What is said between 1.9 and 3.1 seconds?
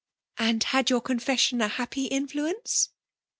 in fiuence?"